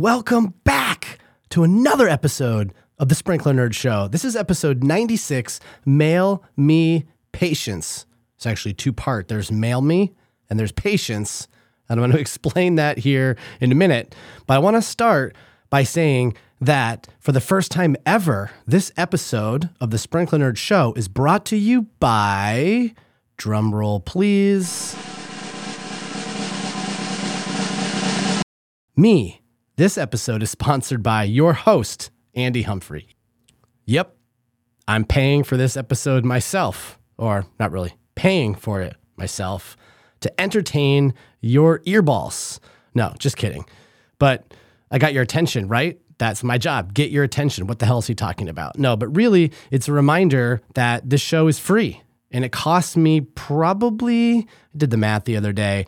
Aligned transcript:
Welcome 0.00 0.54
back 0.64 1.18
to 1.50 1.62
another 1.62 2.08
episode 2.08 2.72
of 2.98 3.10
the 3.10 3.14
Sprinkler 3.14 3.52
Nerd 3.52 3.74
Show. 3.74 4.08
This 4.08 4.24
is 4.24 4.34
episode 4.34 4.82
96 4.82 5.60
Mail 5.84 6.42
Me 6.56 7.04
Patience. 7.32 8.06
It's 8.34 8.46
actually 8.46 8.72
two 8.72 8.94
part. 8.94 9.28
There's 9.28 9.52
Mail 9.52 9.82
Me 9.82 10.14
and 10.48 10.58
there's 10.58 10.72
Patience. 10.72 11.48
And 11.86 12.00
I'm 12.00 12.08
going 12.08 12.12
to 12.16 12.18
explain 12.18 12.76
that 12.76 12.96
here 12.96 13.36
in 13.60 13.72
a 13.72 13.74
minute. 13.74 14.14
But 14.46 14.54
I 14.54 14.58
want 14.60 14.76
to 14.76 14.80
start 14.80 15.36
by 15.68 15.82
saying 15.82 16.34
that 16.62 17.06
for 17.18 17.32
the 17.32 17.38
first 17.42 17.70
time 17.70 17.94
ever, 18.06 18.52
this 18.66 18.90
episode 18.96 19.68
of 19.82 19.90
the 19.90 19.98
Sprinkler 19.98 20.38
Nerd 20.38 20.56
Show 20.56 20.94
is 20.96 21.08
brought 21.08 21.44
to 21.44 21.58
you 21.58 21.88
by, 22.00 22.94
drumroll 23.36 24.02
please, 24.02 24.96
me. 28.96 29.40
This 29.80 29.96
episode 29.96 30.42
is 30.42 30.50
sponsored 30.50 31.02
by 31.02 31.24
your 31.24 31.54
host, 31.54 32.10
Andy 32.34 32.60
Humphrey. 32.60 33.16
Yep, 33.86 34.14
I'm 34.86 35.06
paying 35.06 35.42
for 35.42 35.56
this 35.56 35.74
episode 35.74 36.22
myself, 36.22 36.98
or 37.16 37.46
not 37.58 37.72
really, 37.72 37.94
paying 38.14 38.54
for 38.54 38.82
it 38.82 38.94
myself 39.16 39.78
to 40.20 40.38
entertain 40.38 41.14
your 41.40 41.78
earballs. 41.86 42.58
No, 42.94 43.14
just 43.18 43.38
kidding. 43.38 43.64
But 44.18 44.52
I 44.90 44.98
got 44.98 45.14
your 45.14 45.22
attention, 45.22 45.66
right? 45.66 45.98
That's 46.18 46.44
my 46.44 46.58
job. 46.58 46.92
Get 46.92 47.10
your 47.10 47.24
attention. 47.24 47.66
What 47.66 47.78
the 47.78 47.86
hell 47.86 48.00
is 48.00 48.06
he 48.06 48.14
talking 48.14 48.50
about? 48.50 48.78
No, 48.78 48.98
but 48.98 49.08
really, 49.16 49.50
it's 49.70 49.88
a 49.88 49.92
reminder 49.92 50.60
that 50.74 51.08
this 51.08 51.22
show 51.22 51.48
is 51.48 51.58
free 51.58 52.02
and 52.30 52.44
it 52.44 52.52
costs 52.52 52.98
me 52.98 53.22
probably, 53.22 54.40
I 54.40 54.76
did 54.76 54.90
the 54.90 54.98
math 54.98 55.24
the 55.24 55.38
other 55.38 55.54
day, 55.54 55.86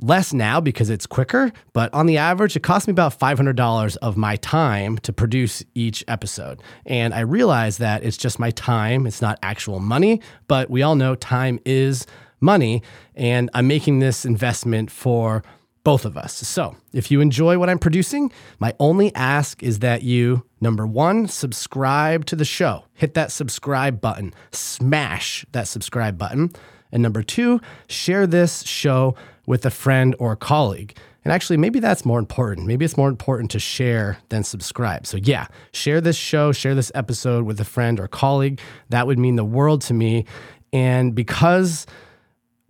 less 0.00 0.32
now 0.32 0.60
because 0.60 0.90
it's 0.90 1.06
quicker, 1.06 1.52
but 1.72 1.92
on 1.94 2.06
the 2.06 2.18
average, 2.18 2.56
it 2.56 2.62
costs 2.62 2.88
me 2.88 2.92
about 2.92 3.18
$500 3.18 3.96
of 4.02 4.16
my 4.16 4.36
time 4.36 4.98
to 4.98 5.12
produce 5.12 5.62
each 5.74 6.04
episode. 6.08 6.62
And 6.84 7.14
I 7.14 7.20
realize 7.20 7.78
that 7.78 8.02
it's 8.02 8.16
just 8.16 8.38
my 8.38 8.50
time, 8.50 9.06
it's 9.06 9.22
not 9.22 9.38
actual 9.42 9.80
money, 9.80 10.20
but 10.48 10.68
we 10.68 10.82
all 10.82 10.96
know 10.96 11.14
time 11.14 11.58
is 11.64 12.06
money. 12.40 12.82
And 13.14 13.50
I'm 13.54 13.66
making 13.66 14.00
this 14.00 14.24
investment 14.24 14.90
for 14.90 15.42
both 15.84 16.06
of 16.06 16.16
us. 16.16 16.34
So 16.34 16.74
if 16.92 17.10
you 17.10 17.20
enjoy 17.20 17.58
what 17.58 17.68
I'm 17.68 17.78
producing, 17.78 18.32
my 18.58 18.74
only 18.80 19.14
ask 19.14 19.62
is 19.62 19.80
that 19.80 20.02
you, 20.02 20.44
number 20.60 20.86
one, 20.86 21.28
subscribe 21.28 22.24
to 22.26 22.36
the 22.36 22.44
show. 22.44 22.84
Hit 22.94 23.14
that 23.14 23.30
subscribe 23.30 24.00
button, 24.00 24.32
smash 24.50 25.44
that 25.52 25.68
subscribe 25.68 26.16
button. 26.16 26.52
And 26.94 27.02
number 27.02 27.22
two, 27.22 27.60
share 27.88 28.26
this 28.26 28.62
show 28.62 29.16
with 29.46 29.66
a 29.66 29.70
friend 29.70 30.16
or 30.18 30.36
colleague. 30.36 30.96
And 31.24 31.32
actually, 31.32 31.56
maybe 31.56 31.80
that's 31.80 32.04
more 32.04 32.18
important. 32.18 32.66
Maybe 32.66 32.84
it's 32.84 32.96
more 32.96 33.08
important 33.08 33.50
to 33.50 33.58
share 33.58 34.18
than 34.28 34.44
subscribe. 34.44 35.06
So, 35.06 35.16
yeah, 35.16 35.48
share 35.72 36.00
this 36.00 36.16
show, 36.16 36.52
share 36.52 36.74
this 36.74 36.92
episode 36.94 37.44
with 37.44 37.60
a 37.60 37.64
friend 37.64 37.98
or 37.98 38.06
colleague. 38.08 38.60
That 38.90 39.06
would 39.06 39.18
mean 39.18 39.36
the 39.36 39.44
world 39.44 39.82
to 39.82 39.94
me. 39.94 40.26
And 40.72 41.14
because, 41.14 41.86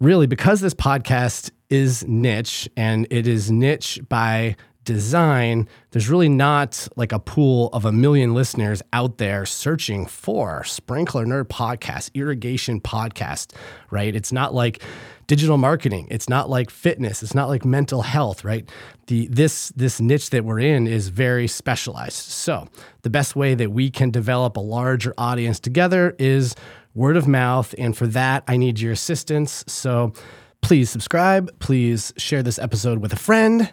really, 0.00 0.26
because 0.26 0.60
this 0.60 0.74
podcast 0.74 1.50
is 1.68 2.04
niche 2.06 2.68
and 2.76 3.06
it 3.10 3.26
is 3.26 3.50
niche 3.50 4.00
by 4.08 4.56
design, 4.84 5.68
there's 5.90 6.08
really 6.08 6.28
not 6.28 6.86
like 6.96 7.12
a 7.12 7.18
pool 7.18 7.70
of 7.72 7.84
a 7.84 7.92
million 7.92 8.34
listeners 8.34 8.82
out 8.92 9.18
there 9.18 9.46
searching 9.46 10.06
for 10.06 10.64
Sprinkler 10.64 11.24
Nerd 11.24 11.44
Podcast, 11.44 12.10
Irrigation 12.14 12.80
Podcast, 12.80 13.54
right? 13.90 14.14
It's 14.14 14.32
not 14.32 14.54
like 14.54 14.82
digital 15.26 15.56
marketing. 15.56 16.08
It's 16.10 16.28
not 16.28 16.50
like 16.50 16.70
fitness. 16.70 17.22
It's 17.22 17.34
not 17.34 17.48
like 17.48 17.64
mental 17.64 18.02
health, 18.02 18.44
right? 18.44 18.68
The 19.06 19.26
this 19.28 19.70
this 19.70 20.00
niche 20.00 20.30
that 20.30 20.44
we're 20.44 20.60
in 20.60 20.86
is 20.86 21.08
very 21.08 21.46
specialized. 21.46 22.14
So, 22.14 22.68
the 23.02 23.10
best 23.10 23.36
way 23.36 23.54
that 23.54 23.70
we 23.70 23.90
can 23.90 24.10
develop 24.10 24.56
a 24.56 24.60
larger 24.60 25.14
audience 25.18 25.60
together 25.60 26.14
is 26.18 26.54
word 26.94 27.16
of 27.16 27.26
mouth, 27.26 27.74
and 27.78 27.96
for 27.96 28.06
that 28.08 28.44
I 28.46 28.56
need 28.56 28.80
your 28.80 28.92
assistance. 28.92 29.64
So, 29.66 30.12
please 30.60 30.90
subscribe, 30.90 31.58
please 31.58 32.12
share 32.16 32.42
this 32.42 32.58
episode 32.58 32.98
with 32.98 33.12
a 33.12 33.16
friend, 33.16 33.72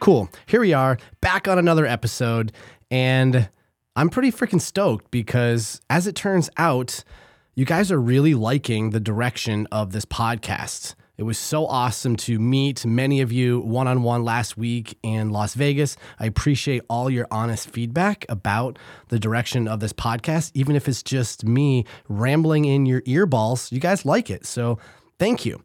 Cool. 0.00 0.30
Here 0.46 0.60
we 0.60 0.72
are, 0.72 0.96
back 1.20 1.48
on 1.48 1.58
another 1.58 1.84
episode, 1.84 2.52
and 2.90 3.48
I'm 3.96 4.08
pretty 4.08 4.30
freaking 4.30 4.60
stoked 4.60 5.10
because 5.10 5.80
as 5.90 6.06
it 6.06 6.14
turns 6.14 6.48
out, 6.56 7.02
you 7.54 7.64
guys 7.64 7.90
are 7.90 8.00
really 8.00 8.34
liking 8.34 8.90
the 8.90 9.00
direction 9.00 9.66
of 9.72 9.90
this 9.92 10.04
podcast. 10.04 10.94
It 11.16 11.24
was 11.24 11.36
so 11.36 11.66
awesome 11.66 12.14
to 12.16 12.38
meet 12.38 12.86
many 12.86 13.20
of 13.20 13.32
you 13.32 13.58
one 13.58 13.88
on 13.88 14.04
one 14.04 14.22
last 14.22 14.56
week 14.56 14.96
in 15.02 15.30
Las 15.30 15.54
Vegas. 15.54 15.96
I 16.20 16.26
appreciate 16.26 16.82
all 16.88 17.10
your 17.10 17.26
honest 17.32 17.68
feedback 17.68 18.24
about 18.28 18.78
the 19.08 19.18
direction 19.18 19.66
of 19.66 19.80
this 19.80 19.92
podcast, 19.92 20.52
even 20.54 20.76
if 20.76 20.86
it's 20.88 21.02
just 21.02 21.44
me 21.44 21.84
rambling 22.08 22.66
in 22.66 22.86
your 22.86 23.00
earballs. 23.02 23.72
You 23.72 23.80
guys 23.80 24.04
like 24.04 24.30
it. 24.30 24.46
So 24.46 24.78
thank 25.18 25.44
you. 25.44 25.60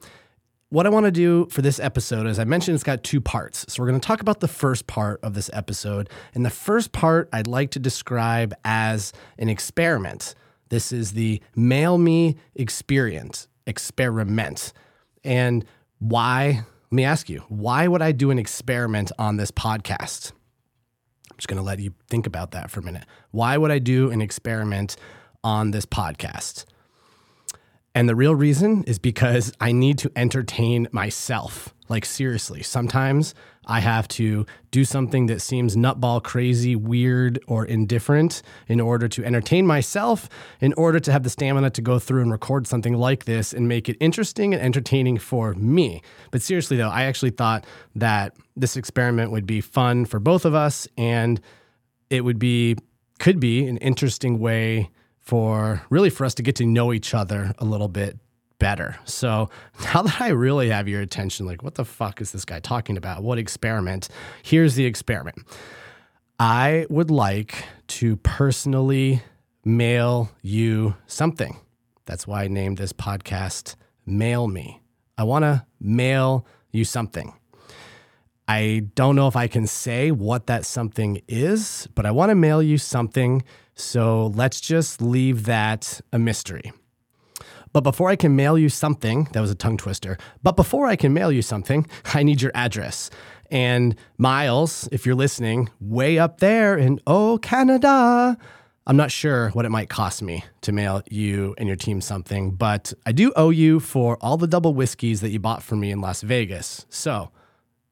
What 0.74 0.88
I 0.88 0.90
want 0.90 1.06
to 1.06 1.12
do 1.12 1.46
for 1.52 1.62
this 1.62 1.80
episode, 1.80 2.26
as 2.26 2.40
I 2.40 2.46
mentioned, 2.46 2.74
it's 2.74 2.84
got 2.84 3.04
two 3.04 3.22
parts. 3.22 3.64
So 3.72 3.84
we're 3.84 3.90
going 3.90 4.02
to 4.02 4.08
talk 4.08 4.22
about 4.22 4.40
the 4.40 4.48
first 4.48 4.88
part 4.88 5.20
of 5.22 5.36
this 5.36 5.48
episode. 5.54 6.10
And 6.34 6.44
the 6.44 6.50
first 6.50 6.92
part 6.92 7.30
I'd 7.32 7.46
like 7.46 7.70
to 7.72 7.80
describe 7.80 8.56
as 8.66 9.14
an 9.38 9.50
experiment. 9.50 10.34
This 10.70 10.92
is 10.92 11.12
the 11.12 11.44
Mail 11.56 12.00
Me 12.00 12.38
experience, 12.56 13.48
experiment. 13.68 14.74
And 15.24 15.64
why? 16.00 16.64
Let 16.90 16.92
me 16.92 17.04
ask 17.04 17.30
you, 17.30 17.44
why 17.50 17.88
would 17.88 18.02
I 18.02 18.12
do 18.12 18.32
an 18.32 18.40
experiment 18.40 19.12
on 19.20 19.38
this 19.38 19.52
podcast? 19.52 20.32
I'm 21.30 21.38
just 21.38 21.48
going 21.48 21.60
to 21.60 21.64
let 21.64 21.78
you 21.82 21.94
think 22.10 22.26
about 22.26 22.50
that 22.54 22.72
for 22.72 22.80
a 22.80 22.84
minute. 22.84 23.06
Why 23.30 23.60
would 23.60 23.70
I 23.70 23.78
do 23.78 24.10
an 24.10 24.24
experiment 24.24 24.96
on 25.44 25.70
this 25.70 25.86
podcast? 25.86 26.66
And 27.96 28.10
the 28.10 28.16
real 28.16 28.34
reason 28.34 28.84
is 28.86 28.98
because 28.98 29.54
I 29.60 29.72
need 29.72 30.00
to 30.00 30.12
entertain 30.16 30.88
myself. 30.92 31.76
Like, 31.90 32.06
seriously, 32.06 32.64
sometimes 32.64 33.36
I 33.68 33.82
have 33.82 34.08
to 34.10 34.48
do 34.72 34.84
something 34.84 35.28
that 35.28 35.42
seems 35.42 35.76
nutball 35.76 36.24
crazy, 36.24 36.76
weird, 36.76 37.40
or 37.48 37.66
indifferent 37.66 38.42
in 38.68 38.80
order 38.80 39.08
to 39.10 39.24
entertain 39.24 39.68
myself, 39.68 40.28
in 40.60 40.74
order 40.74 41.00
to 41.02 41.12
have 41.12 41.22
the 41.22 41.30
stamina 41.30 41.70
to 41.72 41.82
go 41.82 42.00
through 42.00 42.24
and 42.24 42.32
record 42.32 42.66
something 42.66 42.96
like 42.96 43.26
this 43.26 43.54
and 43.54 43.68
make 43.68 43.88
it 43.88 43.98
interesting 44.00 44.54
and 44.54 44.64
entertaining 44.64 45.20
for 45.20 45.54
me. 45.54 46.02
But 46.32 46.42
seriously, 46.42 46.78
though, 46.78 46.90
I 46.90 47.04
actually 47.04 47.32
thought 47.32 47.66
that 47.96 48.36
this 48.56 48.76
experiment 48.76 49.32
would 49.32 49.46
be 49.46 49.62
fun 49.62 50.06
for 50.06 50.20
both 50.20 50.46
of 50.46 50.56
us 50.56 50.88
and 50.98 51.40
it 52.10 52.22
would 52.22 52.40
be, 52.40 52.76
could 53.20 53.40
be 53.40 53.68
an 53.68 53.78
interesting 53.78 54.40
way 54.40 54.90
for 55.24 55.82
really 55.90 56.10
for 56.10 56.26
us 56.26 56.36
to 56.36 56.44
get 56.44 56.56
to 56.58 56.66
know 56.66 56.94
each 56.94 57.14
other 57.14 57.54
a 57.58 57.66
little 57.66 57.88
bit 57.88 58.20
better. 58.60 58.98
So 59.06 59.50
now 59.84 60.04
that 60.04 60.22
I 60.22 60.30
really 60.30 60.70
have 60.70 60.88
your 60.88 61.02
attention, 61.02 61.46
like, 61.46 61.64
what 61.64 61.76
the 61.76 61.86
fuck 61.86 62.22
is 62.22 62.32
this 62.32 62.46
guy 62.46 62.60
talking 62.60 62.98
about? 62.98 63.24
What 63.24 63.38
experiment? 63.38 64.10
Here's 64.44 64.76
the 64.76 64.86
experiment. 64.86 65.40
I 66.40 66.86
would 66.90 67.10
like 67.10 67.66
to 67.88 68.18
personally 68.18 69.22
mail 69.66 70.32
you 70.42 70.96
something. 71.08 71.58
That's 72.06 72.28
why 72.28 72.44
I 72.44 72.48
named 72.48 72.78
this 72.78 72.94
podcast 72.94 73.76
Mail 74.06 74.48
Me. 74.48 74.82
I 75.18 75.24
want 75.24 75.44
to 75.44 75.66
mail 75.80 76.46
you 76.72 76.84
something. 76.84 77.34
I 78.48 78.88
don't 78.96 79.16
know 79.16 79.28
if 79.28 79.38
I 79.38 79.48
can 79.48 79.68
say 79.68 80.12
what 80.12 80.48
that 80.48 80.66
something 80.66 81.22
is, 81.30 81.88
but 81.96 82.06
I 82.06 82.12
want 82.12 82.30
to 82.30 82.36
mail 82.36 82.62
you 82.62 82.78
something 82.78 83.44
so 83.76 84.28
let's 84.36 84.62
just 84.62 85.02
leave 85.02 85.46
that 85.46 86.02
a 86.12 86.20
mystery. 86.20 86.72
But 87.74 87.82
before 87.82 88.10
I 88.10 88.16
can 88.16 88.36
mail 88.36 88.58
you 88.58 88.70
something, 88.70 89.28
that 89.34 89.42
was 89.42 89.50
a 89.50 89.56
tongue 89.56 89.78
twister. 89.78 90.18
But 90.44 90.56
before 90.56 90.86
I 90.86 90.96
can 90.96 91.12
mail 91.14 91.32
you 91.32 91.42
something, 91.42 91.88
I 92.14 92.24
need 92.24 92.42
your 92.42 92.52
address. 92.54 93.10
And 93.50 93.96
Miles, 94.18 94.88
if 94.92 95.06
you're 95.06 95.16
listening, 95.16 95.70
way 95.80 96.18
up 96.20 96.40
there 96.40 96.78
in 96.78 97.00
Oh, 97.06 97.40
Canada, 97.42 98.38
I'm 98.86 98.98
not 98.98 99.12
sure 99.12 99.50
what 99.52 99.66
it 99.66 99.70
might 99.70 99.90
cost 99.90 100.22
me 100.22 100.44
to 100.62 100.72
mail 100.72 101.02
you 101.10 101.56
and 101.58 101.68
your 101.68 101.78
team 101.78 102.02
something, 102.02 102.52
but 102.52 102.94
I 103.06 103.12
do 103.12 103.32
owe 103.36 103.50
you 103.50 103.80
for 103.80 104.18
all 104.22 104.38
the 104.38 104.48
double 104.48 104.74
whiskeys 104.74 105.22
that 105.22 105.30
you 105.30 105.40
bought 105.40 105.64
for 105.64 105.76
me 105.76 105.92
in 105.92 106.02
Las 106.02 106.22
Vegas. 106.22 106.86
So 106.90 107.32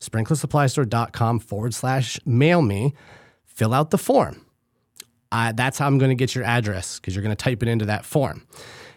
Sprinklersupplystore.com 0.00 1.38
forward 1.38 1.72
slash 1.72 2.20
mail 2.26 2.60
me. 2.60 2.92
Fill 3.46 3.72
out 3.72 3.90
the 3.90 3.96
form. 3.96 4.44
Uh, 5.32 5.52
that's 5.52 5.78
how 5.78 5.86
I'm 5.86 5.96
going 5.96 6.10
to 6.10 6.14
get 6.14 6.34
your 6.34 6.44
address 6.44 7.00
because 7.00 7.14
you're 7.14 7.22
going 7.22 7.34
to 7.34 7.42
type 7.42 7.62
it 7.62 7.68
into 7.68 7.86
that 7.86 8.04
form. 8.04 8.46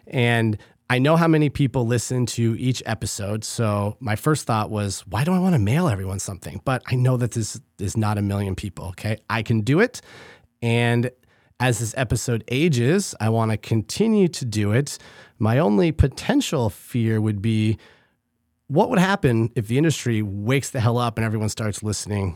And 0.06 0.58
I 0.92 1.00
know 1.00 1.16
how 1.16 1.30
many 1.30 1.50
people 1.50 1.88
listen 1.88 2.26
to 2.26 2.54
each 2.60 2.84
episode. 2.86 3.46
So 3.46 3.96
my 4.02 4.18
first 4.18 4.46
thought 4.46 4.70
was, 4.70 5.08
why 5.08 5.24
do 5.24 5.32
I 5.32 5.40
want 5.40 5.56
to 5.56 5.60
mail 5.60 5.88
everyone 5.88 6.20
something? 6.20 6.60
But 6.66 6.84
I 6.86 6.96
know 6.96 7.16
that 7.16 7.32
this 7.32 7.62
is 7.80 7.96
not 7.96 8.18
a 8.18 8.22
million 8.22 8.56
people. 8.58 8.88
Okay. 8.88 9.16
I 9.30 9.42
can 9.42 9.62
do 9.62 9.80
it. 9.80 10.02
And 10.62 11.10
as 11.62 11.80
this 11.80 11.94
episode 11.96 12.44
ages, 12.50 13.16
I 13.22 13.30
want 13.30 13.52
to 13.52 13.58
continue 13.58 14.28
to 14.28 14.44
do 14.44 14.74
it. 14.74 14.98
My 15.40 15.60
only 15.60 15.94
potential 15.94 16.70
fear 16.70 17.22
would 17.22 17.42
be 17.42 17.78
what 18.68 18.90
would 18.90 19.00
happen 19.00 19.50
if 19.56 19.70
the 19.70 19.78
industry 19.78 20.22
wakes 20.22 20.72
the 20.72 20.82
hell 20.82 20.98
up 20.98 21.18
and 21.18 21.24
everyone 21.24 21.48
starts 21.48 21.82
listening 21.82 22.36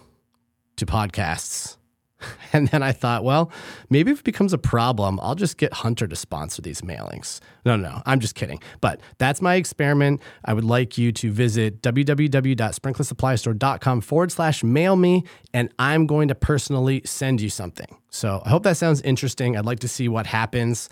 to 0.77 0.85
podcasts? 0.85 1.75
And 2.53 2.69
then 2.69 2.81
I 2.81 2.93
thought, 2.93 3.25
well, 3.25 3.51
maybe 3.89 4.11
if 4.11 4.19
it 4.19 4.23
becomes 4.23 4.53
a 4.53 4.57
problem, 4.57 5.19
I'll 5.21 5.35
just 5.35 5.57
get 5.57 5.73
Hunter 5.73 6.07
to 6.07 6.15
sponsor 6.15 6.61
these 6.61 6.79
mailings. 6.79 7.41
No, 7.65 7.75
no, 7.75 7.89
no, 7.89 8.01
I'm 8.05 8.21
just 8.21 8.35
kidding. 8.35 8.61
But 8.79 9.01
that's 9.17 9.41
my 9.41 9.55
experiment. 9.55 10.21
I 10.45 10.53
would 10.53 10.63
like 10.63 10.97
you 10.97 11.11
to 11.11 11.29
visit 11.31 11.81
www.sprinklersupplystore.com 11.81 14.01
forward 14.01 14.31
slash 14.31 14.63
mail 14.63 14.95
me, 14.95 15.25
and 15.53 15.69
I'm 15.79 16.07
going 16.07 16.29
to 16.29 16.35
personally 16.35 17.01
send 17.03 17.41
you 17.41 17.49
something. 17.49 17.97
So 18.09 18.41
I 18.45 18.49
hope 18.49 18.63
that 18.63 18.77
sounds 18.77 19.01
interesting. 19.01 19.57
I'd 19.57 19.65
like 19.65 19.79
to 19.79 19.89
see 19.89 20.07
what 20.07 20.25
happens, 20.25 20.87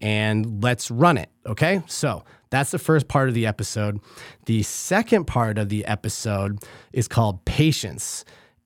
and 0.00 0.64
let's 0.64 0.90
run 0.90 1.18
it. 1.18 1.28
Okay. 1.44 1.82
So 1.86 2.24
that's 2.48 2.70
the 2.70 2.78
first 2.78 3.08
part 3.08 3.28
of 3.28 3.34
the 3.34 3.46
episode. 3.46 4.00
The 4.46 4.62
second 4.62 5.26
part 5.26 5.58
of 5.58 5.68
the 5.68 5.84
episode 5.84 6.60
is 6.92 7.08
called 7.08 7.44
patience. 7.44 8.24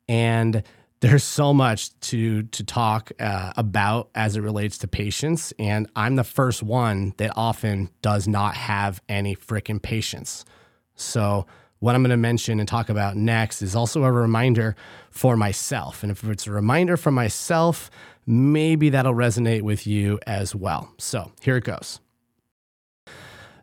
And 0.08 0.62
there's 1.00 1.24
so 1.24 1.54
much 1.54 1.98
to 2.00 2.42
to 2.44 2.64
talk 2.64 3.12
uh, 3.20 3.52
about 3.56 4.10
as 4.14 4.36
it 4.36 4.40
relates 4.40 4.78
to 4.78 4.88
patience 4.88 5.52
and 5.58 5.88
i'm 5.96 6.16
the 6.16 6.24
first 6.24 6.62
one 6.62 7.14
that 7.18 7.32
often 7.36 7.90
does 8.02 8.26
not 8.26 8.54
have 8.54 9.00
any 9.08 9.36
freaking 9.36 9.80
patience. 9.80 10.44
So 10.94 11.46
what 11.78 11.94
i'm 11.94 12.02
going 12.02 12.10
to 12.10 12.16
mention 12.16 12.58
and 12.58 12.68
talk 12.68 12.88
about 12.88 13.16
next 13.16 13.62
is 13.62 13.76
also 13.76 14.04
a 14.04 14.12
reminder 14.12 14.74
for 15.10 15.36
myself 15.36 16.02
and 16.02 16.10
if 16.10 16.24
it's 16.24 16.46
a 16.46 16.52
reminder 16.52 16.96
for 16.96 17.10
myself 17.10 17.90
maybe 18.26 18.90
that'll 18.90 19.14
resonate 19.14 19.62
with 19.62 19.86
you 19.86 20.18
as 20.26 20.54
well. 20.54 20.92
So 20.98 21.32
here 21.40 21.56
it 21.56 21.64
goes. 21.64 21.98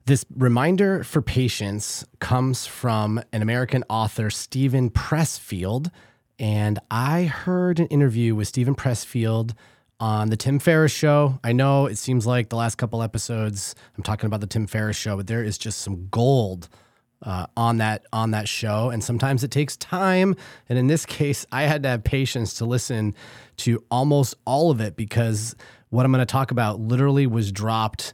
This 0.05 0.25
reminder 0.35 1.03
for 1.03 1.21
patience 1.21 2.05
comes 2.19 2.65
from 2.65 3.21
an 3.33 3.41
american 3.41 3.83
author 3.89 4.29
steven 4.29 4.89
pressfield 4.89 5.91
and 6.39 6.79
I 6.91 7.23
heard 7.23 7.79
an 7.79 7.87
interview 7.87 8.35
with 8.35 8.47
Steven 8.47 8.75
Pressfield 8.75 9.53
on 9.99 10.29
the 10.29 10.37
Tim 10.37 10.59
Ferriss 10.59 10.91
show. 10.91 11.39
I 11.43 11.53
know 11.53 11.85
it 11.85 11.97
seems 11.97 12.25
like 12.25 12.49
the 12.49 12.57
last 12.57 12.75
couple 12.75 13.01
episodes 13.01 13.75
I'm 13.97 14.03
talking 14.03 14.27
about 14.27 14.41
the 14.41 14.47
Tim 14.47 14.67
Ferriss 14.67 14.97
show, 14.97 15.15
but 15.15 15.27
there 15.27 15.43
is 15.43 15.57
just 15.57 15.79
some 15.79 16.07
gold 16.09 16.67
uh, 17.21 17.47
on 17.55 17.77
that 17.77 18.05
on 18.13 18.31
that 18.31 18.47
show, 18.47 18.89
and 18.89 19.03
sometimes 19.03 19.43
it 19.43 19.51
takes 19.51 19.77
time. 19.77 20.35
And 20.69 20.77
in 20.77 20.87
this 20.87 21.05
case, 21.05 21.45
I 21.51 21.63
had 21.63 21.83
to 21.83 21.89
have 21.89 22.03
patience 22.03 22.55
to 22.55 22.65
listen 22.65 23.15
to 23.57 23.83
almost 23.89 24.35
all 24.45 24.69
of 24.69 24.81
it 24.81 24.95
because 24.95 25.55
what 25.89 26.05
I'm 26.05 26.11
going 26.11 26.19
to 26.19 26.25
talk 26.25 26.51
about 26.51 26.79
literally 26.79 27.25
was 27.25 27.51
dropped 27.51 28.13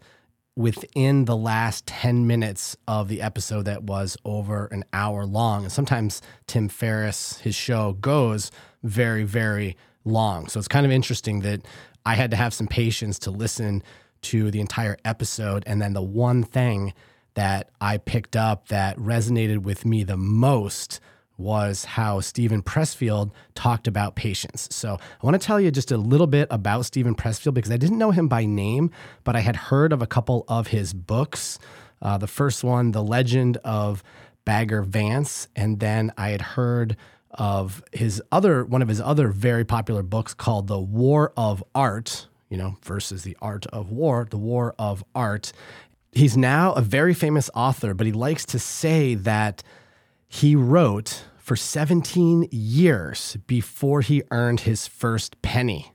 within 0.56 1.26
the 1.26 1.36
last 1.36 1.88
10 1.88 2.28
minutes 2.28 2.76
of 2.88 3.08
the 3.08 3.22
episode 3.22 3.64
that 3.64 3.84
was 3.84 4.18
over 4.26 4.66
an 4.68 4.84
hour 4.92 5.26
long. 5.26 5.64
And 5.64 5.72
sometimes 5.72 6.22
Tim 6.48 6.68
Ferriss, 6.68 7.40
his 7.40 7.56
show 7.56 7.94
goes 7.94 8.52
very, 8.84 9.24
very 9.24 9.78
long. 10.04 10.48
So 10.48 10.60
it's 10.60 10.68
kind 10.68 10.86
of 10.86 10.92
interesting 10.92 11.42
that 11.42 11.62
I 12.06 12.16
had 12.16 12.32
to 12.32 12.38
have 12.38 12.54
some 12.54 12.68
patience 12.68 13.20
to 13.20 13.32
listen 13.32 13.84
to 14.24 14.52
the 14.52 14.60
entire 14.60 14.98
episode. 15.06 15.64
And 15.66 15.82
then 15.82 15.94
the 15.94 16.02
one 16.02 16.44
thing 16.44 16.94
that 17.34 17.70
I 17.80 17.98
picked 17.98 18.36
up 18.36 18.68
that 18.68 18.98
resonated 18.98 19.60
with 19.60 19.86
me 19.86 20.04
the 20.04 20.18
most 20.18 21.00
was 21.42 21.86
how 21.86 22.20
Steven 22.20 22.62
Pressfield 22.62 23.32
talked 23.56 23.88
about 23.88 24.16
patience. 24.16 24.68
So 24.72 24.96
I 24.96 25.26
want 25.26 25.40
to 25.40 25.46
tell 25.46 25.60
you 25.60 25.72
just 25.72 25.92
a 25.92 25.98
little 25.98 26.28
bit 26.28 26.48
about 26.52 26.86
Steven 26.86 27.16
Pressfield 27.16 27.54
because 27.54 27.72
I 27.72 27.78
didn't 27.78 27.98
know 27.98 28.12
him 28.12 28.28
by 28.28 28.46
name, 28.46 28.92
but 29.24 29.36
I 29.36 29.40
had 29.40 29.56
heard 29.56 29.94
of 29.94 30.02
a 30.02 30.08
couple 30.08 30.46
of 30.48 30.68
his 30.68 30.94
books. 30.94 31.60
Uh, 32.02 32.18
the 32.18 32.28
first 32.28 32.64
one, 32.64 32.92
The 32.92 33.04
Legend 33.04 33.58
of 33.58 34.04
Bagger 34.46 34.82
Vance, 34.82 35.48
and 35.56 35.80
then 35.80 36.12
I 36.18 36.30
had 36.30 36.42
heard 36.42 36.98
of 37.32 37.84
his 37.92 38.22
other 38.32 38.66
one 38.66 38.82
of 38.82 38.88
his 38.88 39.00
other 39.00 39.30
very 39.30 39.64
popular 39.64 40.04
books 40.04 40.34
called 40.34 40.68
The 40.68 40.80
War 40.80 41.32
of 41.38 41.64
Art, 41.74 42.28
you 42.50 42.58
know, 42.58 42.76
versus 42.84 43.24
the 43.24 43.38
art 43.42 43.66
of 43.68 43.92
war, 43.92 44.28
The 44.30 44.38
War 44.38 44.76
of 44.78 45.04
Art. 45.16 45.54
He's 46.12 46.36
now 46.36 46.74
a 46.74 46.82
very 46.82 47.14
famous 47.14 47.50
author, 47.56 47.94
but 47.94 48.06
he 48.06 48.12
likes 48.12 48.46
to 48.48 48.60
say 48.60 49.16
that 49.16 49.64
he 50.28 50.56
wrote 50.56 51.24
for 51.42 51.56
17 51.56 52.48
years 52.52 53.36
before 53.48 54.02
he 54.02 54.22
earned 54.32 54.62
his 54.62 54.88
first 54.88 55.42
penny. 55.42 55.92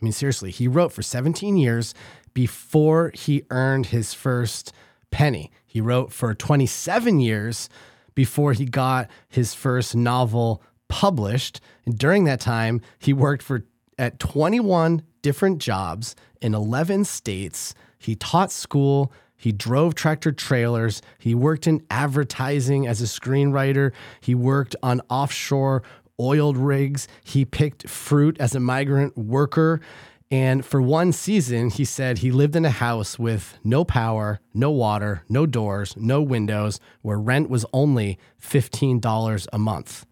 I 0.00 0.04
mean, 0.04 0.12
seriously, 0.12 0.50
he 0.50 0.68
wrote 0.68 0.92
for 0.92 1.02
17 1.02 1.56
years 1.56 1.94
before 2.34 3.10
he 3.14 3.44
earned 3.50 3.86
his 3.86 4.12
first 4.12 4.72
penny. 5.10 5.50
He 5.66 5.80
wrote 5.80 6.12
for 6.12 6.34
27 6.34 7.20
years 7.20 7.68
before 8.14 8.52
he 8.52 8.66
got 8.66 9.08
his 9.28 9.54
first 9.54 9.96
novel 9.96 10.62
published. 10.88 11.60
And 11.86 11.98
during 11.98 12.24
that 12.24 12.40
time, 12.40 12.80
he 12.98 13.12
worked 13.12 13.42
for 13.42 13.64
at 13.98 14.18
21 14.18 15.02
different 15.22 15.58
jobs 15.58 16.14
in 16.42 16.54
11 16.54 17.04
states. 17.04 17.74
He 17.98 18.14
taught 18.14 18.52
school, 18.52 19.12
he 19.44 19.52
drove 19.52 19.94
tractor 19.94 20.32
trailers. 20.32 21.02
He 21.18 21.34
worked 21.34 21.66
in 21.66 21.84
advertising 21.90 22.86
as 22.86 23.02
a 23.02 23.04
screenwriter. 23.04 23.92
He 24.22 24.34
worked 24.34 24.74
on 24.82 25.02
offshore 25.10 25.82
oiled 26.18 26.56
rigs. 26.56 27.06
He 27.22 27.44
picked 27.44 27.86
fruit 27.86 28.38
as 28.40 28.54
a 28.54 28.60
migrant 28.60 29.18
worker. 29.18 29.82
And 30.30 30.64
for 30.64 30.80
one 30.80 31.12
season, 31.12 31.68
he 31.68 31.84
said 31.84 32.16
he 32.16 32.30
lived 32.30 32.56
in 32.56 32.64
a 32.64 32.70
house 32.70 33.18
with 33.18 33.58
no 33.62 33.84
power, 33.84 34.40
no 34.54 34.70
water, 34.70 35.24
no 35.28 35.44
doors, 35.44 35.94
no 35.98 36.22
windows, 36.22 36.80
where 37.02 37.18
rent 37.18 37.50
was 37.50 37.66
only 37.74 38.18
$15 38.40 39.46
a 39.52 39.58
month. 39.58 40.06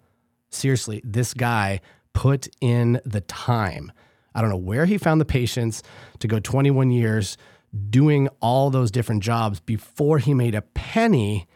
Seriously, 0.51 1.01
this 1.07 1.33
guy 1.33 1.81
put 2.13 2.49
in 2.61 3.01
the 3.07 3.23
time. 3.23 3.93
I 4.35 4.43
don't 4.43 4.51
know 4.51 4.57
where 4.57 4.85
he 4.85 4.99
found 4.99 5.23
the 5.23 5.27
patience 5.27 5.83
to 6.19 6.29
go 6.29 6.39
21 6.39 6.91
years 6.91 7.39
doing 7.91 8.29
all 8.41 8.71
those 8.71 8.91
different 8.91 9.23
jobs 9.23 9.61
before 9.61 10.19
he 10.19 10.35
made 10.35 10.55
a 10.55 10.63
penny 10.63 11.47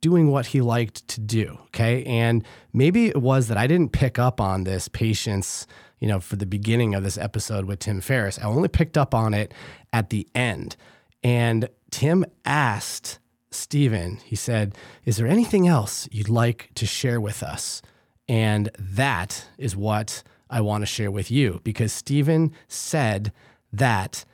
doing 0.00 0.30
what 0.30 0.46
he 0.46 0.60
liked 0.60 1.06
to 1.08 1.20
do. 1.20 1.58
Okay. 1.66 2.04
And 2.04 2.44
maybe 2.72 3.06
it 3.06 3.22
was 3.22 3.48
that 3.48 3.56
I 3.56 3.66
didn't 3.66 3.92
pick 3.92 4.18
up 4.18 4.40
on 4.40 4.64
this 4.64 4.88
patience, 4.88 5.66
you 6.00 6.08
know, 6.08 6.20
for 6.20 6.36
the 6.36 6.46
beginning 6.46 6.94
of 6.94 7.04
this 7.04 7.16
episode 7.16 7.66
with 7.66 7.78
Tim 7.78 8.00
Ferriss. 8.00 8.38
I 8.38 8.44
only 8.44 8.68
picked 8.68 8.98
up 8.98 9.14
on 9.14 9.32
it 9.32 9.54
at 9.92 10.10
the 10.10 10.26
end. 10.34 10.76
And 11.22 11.68
Tim 11.90 12.24
asked 12.44 13.20
Steven, 13.50 14.18
he 14.24 14.34
said, 14.34 14.74
Is 15.04 15.16
there 15.16 15.26
anything 15.26 15.68
else 15.68 16.08
you'd 16.10 16.28
like 16.28 16.70
to 16.74 16.86
share 16.86 17.20
with 17.20 17.42
us? 17.42 17.80
And 18.28 18.70
that 18.78 19.46
is 19.56 19.76
what 19.76 20.22
I 20.50 20.60
want 20.60 20.82
to 20.82 20.86
share 20.86 21.10
with 21.10 21.30
you 21.30 21.60
because 21.64 21.92
Steven 21.92 22.52
said 22.66 23.32
that 23.72 24.24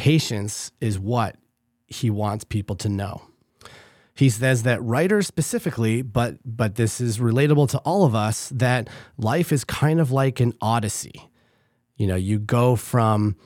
patience 0.00 0.72
is 0.80 0.98
what 0.98 1.36
he 1.86 2.08
wants 2.08 2.42
people 2.42 2.74
to 2.74 2.88
know. 2.88 3.20
He 4.14 4.30
says 4.30 4.62
that 4.62 4.82
writers 4.82 5.26
specifically, 5.26 6.00
but 6.00 6.38
but 6.42 6.76
this 6.76 7.02
is 7.02 7.18
relatable 7.18 7.68
to 7.72 7.78
all 7.80 8.06
of 8.06 8.14
us 8.14 8.48
that 8.54 8.88
life 9.18 9.52
is 9.52 9.62
kind 9.62 10.00
of 10.00 10.10
like 10.10 10.40
an 10.40 10.54
odyssey. 10.62 11.28
You 11.96 12.06
know, 12.06 12.16
you 12.16 12.38
go 12.38 12.76
from 12.76 13.36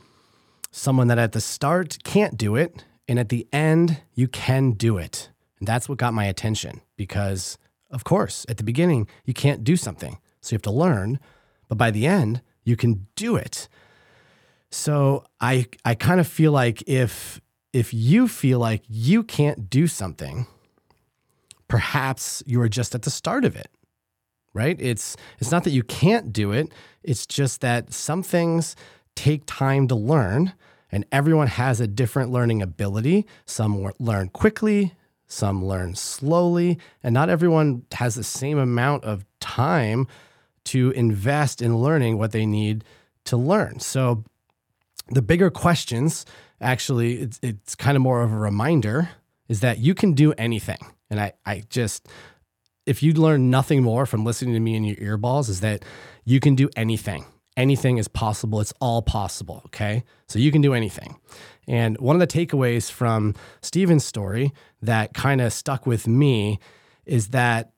someone 0.70 1.08
that 1.08 1.18
at 1.18 1.32
the 1.32 1.40
start 1.40 1.98
can't 2.04 2.38
do 2.38 2.54
it 2.54 2.84
and 3.08 3.18
at 3.18 3.30
the 3.30 3.48
end 3.52 4.00
you 4.14 4.28
can 4.28 4.72
do 4.74 4.96
it. 4.96 5.30
And 5.58 5.66
that's 5.66 5.88
what 5.88 5.98
got 5.98 6.14
my 6.14 6.26
attention 6.26 6.82
because 6.96 7.58
of 7.90 8.04
course, 8.04 8.46
at 8.48 8.58
the 8.58 8.64
beginning 8.64 9.08
you 9.24 9.34
can't 9.34 9.64
do 9.64 9.76
something. 9.76 10.18
So 10.40 10.52
you 10.52 10.56
have 10.56 10.62
to 10.62 10.70
learn, 10.70 11.18
but 11.68 11.78
by 11.78 11.90
the 11.90 12.06
end 12.06 12.42
you 12.62 12.76
can 12.76 13.08
do 13.16 13.34
it. 13.34 13.68
So 14.74 15.24
I 15.40 15.66
I 15.84 15.94
kind 15.94 16.18
of 16.18 16.26
feel 16.26 16.50
like 16.50 16.82
if 16.88 17.40
if 17.72 17.94
you 17.94 18.26
feel 18.26 18.58
like 18.58 18.82
you 18.88 19.22
can't 19.22 19.70
do 19.70 19.86
something, 19.86 20.46
perhaps 21.68 22.42
you 22.44 22.60
are 22.60 22.68
just 22.68 22.92
at 22.92 23.02
the 23.02 23.10
start 23.10 23.44
of 23.44 23.54
it. 23.54 23.68
Right? 24.52 24.76
It's 24.80 25.16
it's 25.38 25.52
not 25.52 25.62
that 25.62 25.70
you 25.70 25.84
can't 25.84 26.32
do 26.32 26.50
it, 26.50 26.72
it's 27.04 27.24
just 27.24 27.60
that 27.60 27.92
some 27.92 28.24
things 28.24 28.74
take 29.14 29.42
time 29.46 29.86
to 29.88 29.94
learn 29.94 30.54
and 30.90 31.06
everyone 31.12 31.46
has 31.46 31.80
a 31.80 31.86
different 31.86 32.32
learning 32.32 32.60
ability. 32.60 33.28
Some 33.46 33.92
learn 34.00 34.28
quickly, 34.30 34.94
some 35.28 35.64
learn 35.64 35.94
slowly, 35.94 36.80
and 37.00 37.14
not 37.14 37.30
everyone 37.30 37.84
has 37.92 38.16
the 38.16 38.24
same 38.24 38.58
amount 38.58 39.04
of 39.04 39.24
time 39.38 40.08
to 40.64 40.90
invest 40.90 41.62
in 41.62 41.78
learning 41.78 42.18
what 42.18 42.32
they 42.32 42.44
need 42.44 42.82
to 43.24 43.36
learn. 43.36 43.78
So 43.78 44.24
the 45.08 45.22
bigger 45.22 45.50
questions 45.50 46.24
actually 46.60 47.14
it's, 47.20 47.38
it's 47.42 47.74
kind 47.74 47.96
of 47.96 48.02
more 48.02 48.22
of 48.22 48.32
a 48.32 48.36
reminder 48.36 49.10
is 49.48 49.60
that 49.60 49.78
you 49.78 49.94
can 49.94 50.12
do 50.14 50.32
anything. 50.38 50.78
And 51.10 51.20
I, 51.20 51.32
I 51.44 51.64
just 51.68 52.08
if 52.86 53.02
you 53.02 53.12
learn 53.12 53.50
nothing 53.50 53.82
more 53.82 54.06
from 54.06 54.24
listening 54.24 54.54
to 54.54 54.60
me 54.60 54.74
in 54.74 54.84
your 54.84 54.96
earballs 54.96 55.48
is 55.48 55.60
that 55.60 55.84
you 56.24 56.40
can 56.40 56.54
do 56.54 56.68
anything. 56.76 57.24
Anything 57.56 57.98
is 57.98 58.08
possible. 58.08 58.60
It's 58.60 58.72
all 58.80 59.02
possible 59.02 59.62
okay? 59.66 60.04
So 60.26 60.38
you 60.38 60.50
can 60.50 60.60
do 60.60 60.74
anything. 60.74 61.18
And 61.68 61.98
one 61.98 62.16
of 62.16 62.20
the 62.20 62.26
takeaways 62.26 62.90
from 62.90 63.34
steven's 63.62 64.04
story 64.04 64.52
that 64.82 65.14
kind 65.14 65.40
of 65.40 65.52
stuck 65.52 65.86
with 65.86 66.06
me 66.06 66.58
is 67.06 67.28
that 67.28 67.73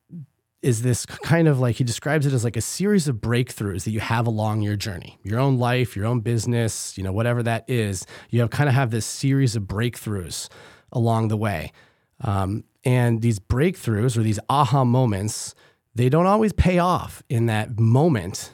is 0.66 0.82
this 0.82 1.06
kind 1.06 1.46
of 1.48 1.60
like 1.60 1.76
he 1.76 1.84
describes 1.84 2.26
it 2.26 2.32
as 2.32 2.44
like 2.44 2.56
a 2.56 2.60
series 2.60 3.06
of 3.08 3.16
breakthroughs 3.16 3.84
that 3.84 3.92
you 3.92 4.00
have 4.00 4.26
along 4.26 4.60
your 4.60 4.76
journey 4.76 5.18
your 5.22 5.38
own 5.38 5.58
life 5.58 5.96
your 5.96 6.04
own 6.04 6.20
business 6.20 6.98
you 6.98 7.04
know 7.04 7.12
whatever 7.12 7.42
that 7.42 7.64
is 7.68 8.04
you 8.30 8.40
have 8.40 8.50
kind 8.50 8.68
of 8.68 8.74
have 8.74 8.90
this 8.90 9.06
series 9.06 9.54
of 9.54 9.62
breakthroughs 9.62 10.48
along 10.92 11.28
the 11.28 11.36
way. 11.36 11.72
Um, 12.20 12.64
and 12.84 13.20
these 13.20 13.38
breakthroughs 13.38 14.16
or 14.16 14.22
these 14.22 14.40
aha 14.48 14.84
moments 14.84 15.54
they 15.94 16.08
don't 16.10 16.26
always 16.26 16.52
pay 16.52 16.78
off 16.78 17.22
in 17.30 17.46
that 17.46 17.78
moment 17.78 18.52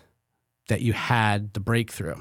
that 0.69 0.81
you 0.81 0.92
had 0.92 1.52
the 1.54 1.61
breakthrough 1.61 2.14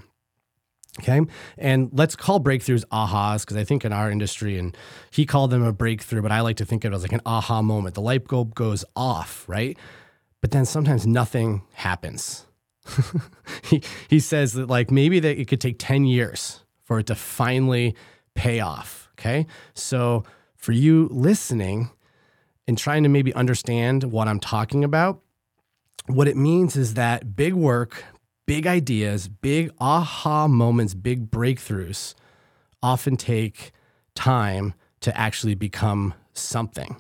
Okay. 1.00 1.22
And 1.58 1.90
let's 1.94 2.16
call 2.16 2.40
breakthroughs 2.42 2.84
ahas 2.92 3.42
because 3.42 3.56
I 3.56 3.64
think 3.64 3.86
in 3.86 3.94
our 3.94 4.12
industry, 4.12 4.58
and 4.58 4.76
he 5.10 5.26
called 5.26 5.52
them 5.52 5.64
a 5.64 5.72
breakthrough, 5.72 6.22
but 6.22 6.32
I 6.32 6.42
like 6.42 6.58
to 6.58 6.66
think 6.66 6.84
of 6.84 6.92
it 6.92 6.96
as 6.96 7.02
like 7.02 7.14
an 7.14 7.22
aha 7.26 7.62
moment. 7.62 7.96
The 7.96 8.02
light 8.02 8.28
bulb 8.28 8.54
goes 8.56 8.84
off, 8.96 9.46
right? 9.48 9.78
But 10.42 10.52
then 10.52 10.66
sometimes 10.66 11.08
nothing 11.08 11.62
happens. 11.74 12.46
he, 13.64 13.82
he 14.10 14.20
says 14.20 14.54
that 14.54 14.68
like 14.68 14.92
maybe 14.92 15.20
that 15.20 15.40
it 15.40 15.48
could 15.48 15.62
take 15.62 15.78
10 15.80 16.06
years 16.06 16.64
for 16.84 17.00
it 17.00 17.08
to 17.08 17.16
finally 17.16 17.96
pay 18.36 18.60
off. 18.60 19.10
Okay. 19.18 19.46
So 19.74 20.24
for 20.56 20.72
you 20.74 21.08
listening 21.12 21.90
and 22.68 22.78
trying 22.78 23.04
to 23.04 23.10
maybe 23.10 23.34
understand 23.34 24.04
what 24.06 24.28
I'm 24.28 24.40
talking 24.40 24.84
about, 24.84 25.22
what 26.08 26.28
it 26.28 26.36
means 26.36 26.76
is 26.76 26.96
that 26.96 27.36
big 27.36 27.54
work, 27.54 28.04
big 28.52 28.68
ideas, 28.68 29.30
big 29.30 29.72
aha 29.80 30.46
moments, 30.46 30.94
big 30.94 31.32
breakthroughs 31.32 32.16
often 32.84 33.16
take 33.16 33.72
time 34.14 34.74
to 35.00 35.18
actually 35.18 35.56
become 35.56 36.14
something. 36.34 36.98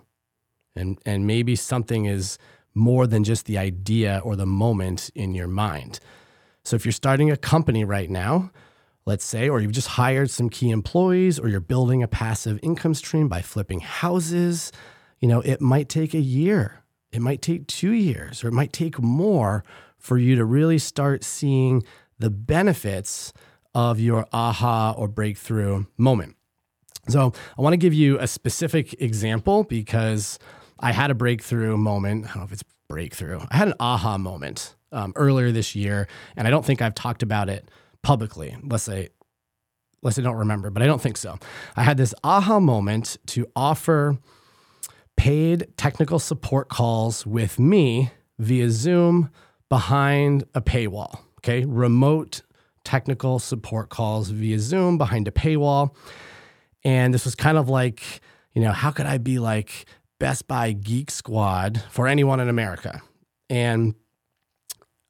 And, 0.77 0.97
and 1.05 1.27
maybe 1.27 1.57
something 1.57 2.05
is 2.05 2.37
more 2.73 3.05
than 3.05 3.25
just 3.25 3.47
the 3.47 3.57
idea 3.57 4.21
or 4.23 4.37
the 4.37 4.45
moment 4.45 5.09
in 5.13 5.33
your 5.33 5.49
mind. 5.49 5.99
So 6.63 6.77
if 6.77 6.85
you're 6.85 6.93
starting 6.93 7.29
a 7.29 7.35
company 7.35 7.83
right 7.83 8.09
now, 8.09 8.51
let's 9.05 9.25
say, 9.25 9.49
or 9.49 9.59
you've 9.59 9.73
just 9.73 9.89
hired 9.89 10.29
some 10.29 10.47
key 10.47 10.69
employees, 10.69 11.37
or 11.37 11.49
you're 11.49 11.59
building 11.59 12.01
a 12.01 12.07
passive 12.07 12.61
income 12.63 12.93
stream 12.93 13.27
by 13.27 13.41
flipping 13.41 13.81
houses, 13.81 14.71
you 15.19 15.27
know, 15.27 15.41
it 15.41 15.59
might 15.59 15.89
take 15.89 16.13
a 16.13 16.21
year, 16.21 16.80
it 17.11 17.21
might 17.21 17.41
take 17.41 17.67
two 17.67 17.91
years, 17.91 18.43
or 18.43 18.47
it 18.47 18.53
might 18.53 18.73
take 18.73 18.99
more 18.99 19.63
for 19.97 20.17
you 20.17 20.35
to 20.35 20.45
really 20.45 20.77
start 20.77 21.23
seeing 21.23 21.83
the 22.19 22.29
benefits 22.29 23.33
of 23.73 23.99
your 23.99 24.25
aha 24.33 24.93
or 24.97 25.07
breakthrough 25.07 25.85
moment. 25.97 26.35
So, 27.07 27.33
I 27.57 27.61
want 27.61 27.73
to 27.73 27.77
give 27.77 27.93
you 27.93 28.19
a 28.19 28.27
specific 28.27 29.01
example 29.01 29.63
because 29.63 30.37
I 30.79 30.91
had 30.91 31.09
a 31.09 31.15
breakthrough 31.15 31.75
moment. 31.77 32.25
I 32.25 32.27
don't 32.27 32.37
know 32.37 32.43
if 32.43 32.51
it's 32.51 32.63
breakthrough. 32.87 33.39
I 33.49 33.57
had 33.57 33.69
an 33.69 33.73
aha 33.79 34.17
moment 34.17 34.75
um, 34.91 35.13
earlier 35.15 35.51
this 35.51 35.75
year, 35.75 36.07
and 36.35 36.47
I 36.47 36.51
don't 36.51 36.65
think 36.65 36.81
I've 36.81 36.95
talked 36.95 37.23
about 37.23 37.49
it 37.49 37.69
publicly, 38.03 38.49
unless 38.49 38.87
I, 38.89 39.09
unless 40.03 40.19
I 40.19 40.21
don't 40.21 40.37
remember, 40.37 40.69
but 40.69 40.83
I 40.83 40.85
don't 40.85 41.01
think 41.01 41.17
so. 41.17 41.37
I 41.75 41.83
had 41.83 41.97
this 41.97 42.13
aha 42.23 42.59
moment 42.59 43.17
to 43.27 43.47
offer 43.55 44.17
paid 45.21 45.67
technical 45.77 46.17
support 46.17 46.67
calls 46.67 47.27
with 47.27 47.59
me 47.59 48.09
via 48.39 48.71
Zoom 48.71 49.29
behind 49.69 50.43
a 50.55 50.61
paywall. 50.61 51.19
Okay. 51.37 51.63
Remote 51.63 52.41
technical 52.83 53.37
support 53.37 53.89
calls 53.89 54.29
via 54.29 54.57
Zoom 54.57 54.97
behind 54.97 55.27
a 55.27 55.31
paywall. 55.31 55.95
And 56.83 57.13
this 57.13 57.23
was 57.23 57.35
kind 57.35 57.59
of 57.59 57.69
like, 57.69 58.01
you 58.53 58.63
know, 58.63 58.71
how 58.71 58.89
could 58.89 59.05
I 59.05 59.19
be 59.19 59.37
like 59.37 59.85
Best 60.19 60.47
Buy 60.47 60.71
Geek 60.71 61.11
Squad 61.11 61.83
for 61.91 62.07
anyone 62.07 62.39
in 62.39 62.49
America? 62.49 63.03
And 63.47 63.93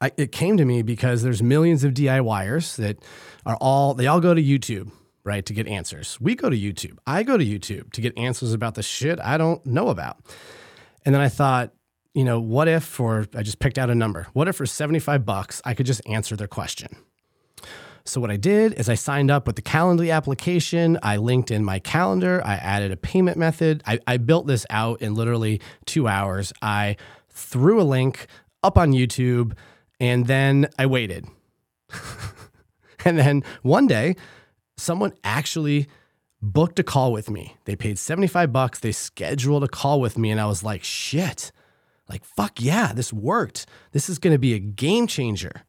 I, 0.02 0.12
it 0.18 0.30
came 0.30 0.58
to 0.58 0.66
me 0.66 0.82
because 0.82 1.22
there's 1.22 1.42
millions 1.42 1.84
of 1.84 1.94
DIYers 1.94 2.76
that 2.76 3.02
are 3.46 3.56
all, 3.62 3.94
they 3.94 4.08
all 4.08 4.20
go 4.20 4.34
to 4.34 4.42
YouTube, 4.42 4.90
right, 5.24 5.44
to 5.46 5.52
get 5.52 5.66
answers. 5.66 6.20
We 6.20 6.34
go 6.34 6.50
to 6.50 6.56
YouTube. 6.56 6.98
I 7.06 7.22
go 7.22 7.36
to 7.36 7.44
YouTube 7.44 7.92
to 7.92 8.00
get 8.00 8.16
answers 8.16 8.52
about 8.52 8.74
the 8.74 8.82
shit 8.82 9.20
I 9.20 9.38
don't 9.38 9.64
know 9.64 9.88
about. 9.88 10.18
And 11.04 11.14
then 11.14 11.22
I 11.22 11.28
thought, 11.28 11.72
you 12.14 12.24
know, 12.24 12.40
what 12.40 12.68
if 12.68 12.84
for 12.84 13.26
I 13.34 13.42
just 13.42 13.58
picked 13.58 13.78
out 13.78 13.90
a 13.90 13.94
number. 13.94 14.26
What 14.32 14.48
if 14.48 14.56
for 14.56 14.66
75 14.66 15.24
bucks 15.24 15.62
I 15.64 15.74
could 15.74 15.86
just 15.86 16.02
answer 16.06 16.36
their 16.36 16.48
question? 16.48 16.96
So 18.04 18.20
what 18.20 18.30
I 18.30 18.36
did 18.36 18.74
is 18.74 18.88
I 18.88 18.94
signed 18.94 19.30
up 19.30 19.46
with 19.46 19.56
the 19.56 19.62
Calendly 19.62 20.12
application. 20.12 20.98
I 21.02 21.18
linked 21.18 21.52
in 21.52 21.64
my 21.64 21.78
calendar. 21.78 22.42
I 22.44 22.54
added 22.54 22.90
a 22.90 22.96
payment 22.96 23.36
method. 23.36 23.82
I, 23.86 24.00
I 24.06 24.16
built 24.16 24.46
this 24.48 24.66
out 24.70 25.00
in 25.02 25.14
literally 25.14 25.60
two 25.86 26.08
hours. 26.08 26.52
I 26.60 26.96
threw 27.30 27.80
a 27.80 27.84
link 27.84 28.26
up 28.62 28.76
on 28.76 28.92
YouTube 28.92 29.56
and 30.00 30.26
then 30.26 30.68
I 30.78 30.86
waited. 30.86 31.26
and 33.04 33.18
then 33.18 33.44
one 33.62 33.86
day, 33.86 34.16
someone 34.76 35.12
actually 35.24 35.88
booked 36.40 36.78
a 36.78 36.82
call 36.82 37.12
with 37.12 37.30
me. 37.30 37.56
They 37.64 37.76
paid 37.76 37.98
75 37.98 38.52
bucks. 38.52 38.80
They 38.80 38.92
scheduled 38.92 39.64
a 39.64 39.68
call 39.68 40.00
with 40.00 40.18
me 40.18 40.30
and 40.30 40.40
I 40.40 40.46
was 40.46 40.62
like, 40.62 40.82
"Shit 40.82 41.52
like, 42.12 42.24
fuck 42.24 42.60
yeah, 42.60 42.92
this 42.92 43.12
worked. 43.12 43.66
This 43.92 44.08
is 44.08 44.18
going 44.18 44.34
to 44.34 44.38
be 44.38 44.54
a 44.54 44.58
game 44.58 45.06
changer. 45.06 45.62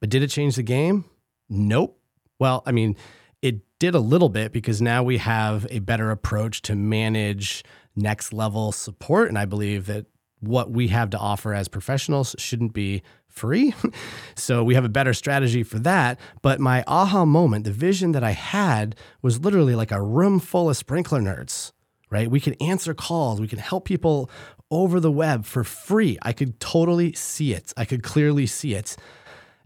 But 0.00 0.08
did 0.08 0.22
it 0.22 0.28
change 0.28 0.56
the 0.56 0.62
game? 0.62 1.04
Nope. 1.48 1.98
Well, 2.38 2.62
I 2.66 2.72
mean, 2.72 2.96
it 3.42 3.62
did 3.78 3.94
a 3.94 4.00
little 4.00 4.28
bit 4.28 4.52
because 4.52 4.80
now 4.80 5.02
we 5.02 5.18
have 5.18 5.66
a 5.70 5.80
better 5.80 6.10
approach 6.10 6.62
to 6.62 6.76
manage 6.76 7.64
next 7.96 8.32
level 8.32 8.70
support. 8.70 9.28
And 9.28 9.36
I 9.36 9.44
believe 9.44 9.86
that 9.86 10.06
what 10.40 10.70
we 10.70 10.88
have 10.88 11.10
to 11.10 11.18
offer 11.18 11.52
as 11.52 11.68
professionals 11.68 12.36
shouldn't 12.38 12.72
be 12.72 13.02
free. 13.34 13.74
so 14.36 14.64
we 14.64 14.74
have 14.74 14.84
a 14.84 14.88
better 14.88 15.12
strategy 15.12 15.62
for 15.62 15.78
that. 15.80 16.18
But 16.42 16.60
my 16.60 16.84
aha 16.86 17.24
moment, 17.24 17.64
the 17.64 17.72
vision 17.72 18.12
that 18.12 18.24
I 18.24 18.30
had 18.30 18.96
was 19.22 19.40
literally 19.40 19.74
like 19.74 19.92
a 19.92 20.02
room 20.02 20.40
full 20.40 20.70
of 20.70 20.76
sprinkler 20.76 21.20
nerds, 21.20 21.72
right? 22.10 22.30
We 22.30 22.40
could 22.40 22.56
answer 22.60 22.94
calls, 22.94 23.40
we 23.40 23.48
could 23.48 23.58
help 23.58 23.84
people 23.84 24.30
over 24.70 24.98
the 25.00 25.10
web 25.10 25.44
for 25.44 25.62
free. 25.62 26.18
I 26.22 26.32
could 26.32 26.58
totally 26.58 27.12
see 27.12 27.52
it. 27.52 27.72
I 27.76 27.84
could 27.84 28.02
clearly 28.02 28.46
see 28.46 28.74
it. 28.74 28.96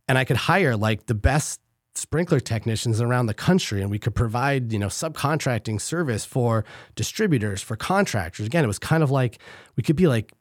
And 0.09 0.19
I 0.19 0.25
could 0.25 0.37
hire 0.37 0.77
like 0.77 1.07
the 1.07 1.15
best 1.15 1.61
sprinkler 1.95 2.41
technicians 2.41 3.01
around 3.01 3.27
the 3.27 3.35
country 3.35 3.83
and 3.83 3.91
we 3.91 3.99
could 3.99 4.15
provide, 4.15 4.73
you 4.73 4.79
know, 4.79 4.87
subcontracting 4.87 5.81
service 5.81 6.25
for 6.25 6.65
distributors, 6.95 7.61
for 7.61 7.77
contractors. 7.77 8.47
Again, 8.47 8.65
it 8.65 8.69
was 8.69 8.79
kind 8.79 9.03
of 9.03 9.11
like 9.11 9.39
we 9.77 9.83
could 9.83 9.97
be 9.97 10.07
like 10.07 10.33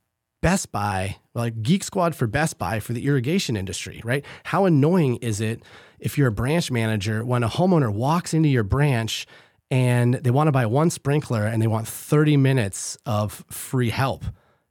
Best 0.41 0.71
Buy, 0.71 1.17
like 1.33 1.61
Geek 1.63 1.83
Squad 1.83 2.15
for 2.15 2.27
Best 2.27 2.57
Buy 2.57 2.79
for 2.79 2.93
the 2.93 3.05
irrigation 3.05 3.57
industry, 3.57 4.01
right? 4.03 4.23
How 4.45 4.65
annoying 4.65 5.17
is 5.17 5.41
it 5.41 5.63
if 5.99 6.17
you're 6.17 6.27
a 6.27 6.31
branch 6.31 6.69
manager 6.69 7.25
when 7.25 7.43
a 7.43 7.49
homeowner 7.49 7.91
walks 7.91 8.33
into 8.33 8.49
your 8.49 8.63
branch 8.63 9.25
and 9.71 10.13
they 10.15 10.31
want 10.31 10.47
to 10.47 10.51
buy 10.51 10.65
one 10.65 10.89
sprinkler 10.89 11.45
and 11.45 11.61
they 11.61 11.67
want 11.67 11.87
30 11.87 12.37
minutes 12.37 12.97
of 13.05 13.43
free 13.49 13.89
help? 13.89 14.25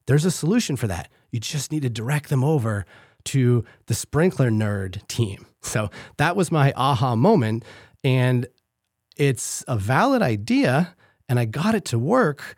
There's 0.06 0.25
a 0.25 0.30
solution 0.30 0.76
for 0.76 0.87
that. 0.87 1.11
You 1.32 1.40
just 1.40 1.73
need 1.73 1.82
to 1.82 1.90
direct 1.90 2.28
them 2.28 2.44
over 2.44 2.87
to 3.25 3.64
the 3.87 3.94
sprinkler 3.94 4.50
nerd 4.50 5.06
team. 5.08 5.46
So 5.62 5.90
that 6.16 6.37
was 6.37 6.52
my 6.52 6.73
aha 6.76 7.16
moment. 7.16 7.64
And 8.04 8.46
it's 9.16 9.64
a 9.66 9.76
valid 9.76 10.23
idea, 10.23 10.94
and 11.28 11.40
I 11.40 11.44
got 11.44 11.75
it 11.75 11.85
to 11.87 11.99
work. 11.99 12.56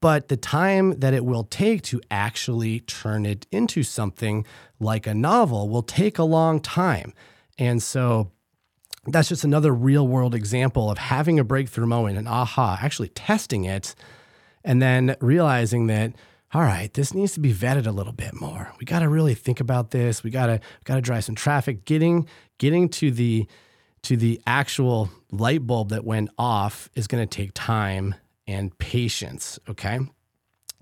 But 0.00 0.28
the 0.28 0.36
time 0.36 0.98
that 1.00 1.12
it 1.12 1.24
will 1.24 1.44
take 1.44 1.82
to 1.82 2.00
actually 2.10 2.80
turn 2.80 3.26
it 3.26 3.46
into 3.52 3.82
something 3.82 4.46
like 4.78 5.06
a 5.06 5.14
novel 5.14 5.68
will 5.68 5.82
take 5.82 6.18
a 6.18 6.24
long 6.24 6.60
time. 6.60 7.12
And 7.58 7.82
so 7.82 8.30
that's 9.06 9.28
just 9.28 9.44
another 9.44 9.72
real 9.72 10.06
world 10.08 10.34
example 10.34 10.90
of 10.90 10.98
having 10.98 11.38
a 11.38 11.44
breakthrough 11.44 11.86
moment, 11.86 12.18
an 12.18 12.26
aha, 12.26 12.78
actually 12.80 13.08
testing 13.08 13.64
it, 13.64 13.94
and 14.64 14.80
then 14.80 15.16
realizing 15.20 15.86
that 15.88 16.12
all 16.52 16.62
right, 16.62 16.92
this 16.94 17.14
needs 17.14 17.34
to 17.34 17.40
be 17.40 17.54
vetted 17.54 17.86
a 17.86 17.92
little 17.92 18.12
bit 18.12 18.34
more. 18.34 18.72
We 18.80 18.84
got 18.84 19.00
to 19.00 19.08
really 19.08 19.34
think 19.34 19.60
about 19.60 19.92
this. 19.92 20.24
We 20.24 20.30
got 20.30 20.46
to 20.46 20.60
got 20.84 20.96
to 20.96 21.00
drive 21.00 21.24
some 21.24 21.36
traffic. 21.36 21.84
Getting 21.84 22.26
getting 22.58 22.88
to 22.88 23.12
the 23.12 23.46
to 24.02 24.16
the 24.16 24.40
actual 24.46 25.10
light 25.30 25.64
bulb 25.64 25.90
that 25.90 26.04
went 26.04 26.30
off 26.38 26.90
is 26.96 27.06
going 27.06 27.26
to 27.26 27.36
take 27.36 27.52
time 27.54 28.16
and 28.50 28.76
patience. 28.78 29.58
Okay, 29.68 30.00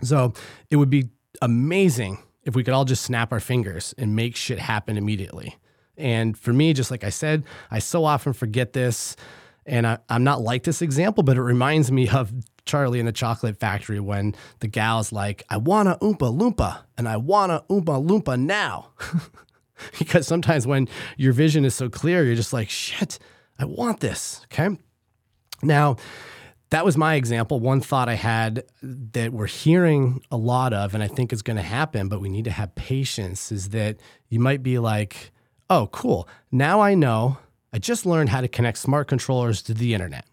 so 0.03 0.33
it 0.71 0.77
would 0.77 0.91
be 0.91 1.11
amazing 1.43 2.19
if 2.43 2.57
we 2.57 2.65
could 2.65 2.75
all 2.75 2.85
just 2.85 3.05
snap 3.05 3.33
our 3.33 3.41
fingers 3.41 3.95
and 3.99 4.17
make 4.17 4.35
shit 4.35 4.59
happen 4.59 4.97
immediately. 4.97 5.57
And 5.97 6.39
for 6.39 6.53
me, 6.53 6.73
just 6.73 6.91
like 6.91 7.05
I 7.05 7.11
said, 7.11 7.45
I 7.71 7.81
so 7.81 8.05
often 8.05 8.33
forget 8.33 8.73
this. 8.73 9.17
And 9.67 9.87
I, 9.87 9.99
am 10.09 10.25
not 10.25 10.41
like 10.41 10.63
this 10.63 10.81
example, 10.81 11.23
but 11.23 11.37
it 11.37 11.43
reminds 11.43 11.93
me 11.93 12.09
of 12.09 12.33
Charlie 12.65 13.01
in 13.01 13.07
the 13.07 13.13
Chocolate 13.13 13.59
Factory 13.59 14.01
when 14.01 14.35
the 14.61 14.69
gal's 14.69 15.13
like, 15.13 15.43
I 15.51 15.59
want 15.59 15.89
a 15.89 15.97
Oompa 15.97 16.35
Loompa 16.35 16.85
and 16.97 17.07
I 17.09 17.19
want 17.19 17.53
a 17.53 17.65
Oompa 17.69 18.07
Loompa 18.07 18.41
now. 18.41 18.91
because 19.99 20.27
sometimes 20.27 20.67
when 20.67 20.89
your 21.17 21.33
vision 21.33 21.65
is 21.65 21.75
so 21.75 21.91
clear, 21.91 22.25
you're 22.25 22.35
just 22.35 22.53
like, 22.53 22.71
shit, 22.71 23.19
I 23.59 23.65
want 23.65 24.01
this. 24.01 24.41
Okay. 24.53 24.77
Now, 25.63 25.97
that 26.71 26.85
was 26.85 26.97
my 26.97 27.15
example. 27.15 27.61
One 27.61 27.81
thought 27.81 28.09
I 28.09 28.15
had 28.15 28.65
that 28.83 29.33
we're 29.33 29.47
hearing 29.47 30.23
a 30.31 30.37
lot 30.37 30.73
of, 30.73 30.95
and 30.95 31.03
I 31.03 31.09
think 31.09 31.33
is 31.33 31.43
going 31.43 31.57
to 31.57 31.63
happen, 31.63 32.09
but 32.09 32.21
we 32.21 32.29
need 32.29 32.45
to 32.45 32.51
have 32.51 32.75
patience 32.75 33.51
is 33.51 33.71
that 33.71 33.97
you 34.29 34.39
might 34.39 34.63
be 34.63 34.79
like, 34.79 35.31
oh, 35.71 35.89
cool. 35.93 36.29
Now 36.53 36.81
I 36.81 36.95
know 36.95 37.39
I 37.73 37.79
just 37.79 38.05
learned 38.05 38.29
how 38.29 38.41
to 38.41 38.49
connect 38.49 38.79
smart 38.79 39.09
controllers 39.09 39.63
to 39.63 39.75
the 39.75 39.95
internet. 39.95 40.27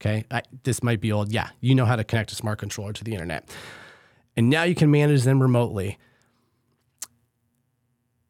Okay. 0.00 0.24
I, 0.30 0.42
this 0.64 0.82
might 0.82 1.00
be 1.00 1.12
old. 1.12 1.32
Yeah. 1.32 1.48
You 1.60 1.74
know 1.74 1.84
how 1.84 1.96
to 1.96 2.04
connect 2.04 2.32
a 2.32 2.34
smart 2.34 2.58
controller 2.58 2.92
to 2.92 3.04
the 3.04 3.12
internet. 3.12 3.50
And 4.36 4.48
now 4.48 4.62
you 4.62 4.74
can 4.74 4.90
manage 4.90 5.24
them 5.24 5.42
remotely. 5.42 5.98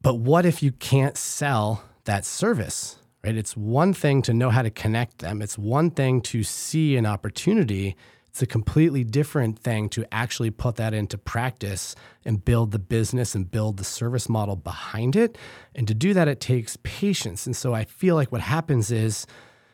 But 0.01 0.15
what 0.15 0.45
if 0.45 0.63
you 0.63 0.71
can't 0.71 1.17
sell 1.17 1.83
that 2.05 2.25
service? 2.25 2.97
Right? 3.23 3.35
It's 3.35 3.55
one 3.55 3.93
thing 3.93 4.21
to 4.23 4.33
know 4.33 4.49
how 4.49 4.61
to 4.61 4.71
connect 4.71 5.19
them. 5.19 5.41
It's 5.41 5.57
one 5.57 5.91
thing 5.91 6.21
to 6.21 6.43
see 6.43 6.97
an 6.97 7.05
opportunity. 7.05 7.95
It's 8.27 8.41
a 8.41 8.47
completely 8.47 9.03
different 9.03 9.59
thing 9.59 9.89
to 9.89 10.05
actually 10.11 10.51
put 10.51 10.77
that 10.77 10.93
into 10.93 11.17
practice 11.17 11.95
and 12.25 12.43
build 12.43 12.71
the 12.71 12.79
business 12.79 13.35
and 13.35 13.49
build 13.49 13.77
the 13.77 13.83
service 13.83 14.27
model 14.29 14.55
behind 14.55 15.15
it. 15.15 15.37
And 15.75 15.87
to 15.87 15.93
do 15.93 16.13
that, 16.13 16.27
it 16.27 16.39
takes 16.39 16.77
patience. 16.83 17.45
And 17.45 17.55
so 17.55 17.73
I 17.73 17.83
feel 17.83 18.15
like 18.15 18.31
what 18.31 18.41
happens 18.41 18.89
is 18.89 19.27